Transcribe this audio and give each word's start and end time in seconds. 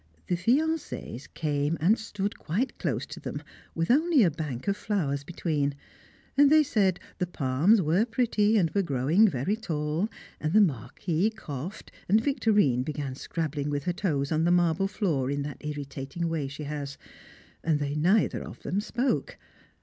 The 0.29 0.35
fiancés 0.35 1.31
came 1.35 1.77
and 1.79 1.95
stood 1.95 2.39
quite 2.39 2.79
close 2.79 3.05
to 3.05 3.19
them, 3.19 3.43
with 3.75 3.91
only 3.91 4.23
a 4.23 4.31
bank 4.31 4.67
of 4.67 4.75
flowers 4.75 5.23
between; 5.23 5.75
and 6.35 6.49
they 6.49 6.63
said 6.63 6.99
the 7.19 7.27
palms 7.27 7.83
were 7.83 8.05
pretty 8.05 8.57
and 8.57 8.71
were 8.71 8.81
growing 8.81 9.27
very 9.27 9.55
tall, 9.55 10.09
and 10.39 10.53
the 10.53 10.59
Marquis 10.61 11.29
coughed, 11.29 11.91
and 12.09 12.19
Victorine 12.19 12.81
began 12.81 13.13
scrabbling 13.13 13.69
with 13.69 13.83
her 13.83 13.93
toes 13.93 14.31
on 14.31 14.43
the 14.43 14.49
marble 14.49 14.87
floor 14.87 15.29
in 15.29 15.43
that 15.43 15.57
irritating 15.63 16.27
way 16.27 16.47
she 16.47 16.63
has, 16.63 16.97
and 17.63 17.77
they 17.77 17.93
neither 17.93 18.41
of 18.41 18.63
them 18.63 18.81
spoke. 18.81 19.37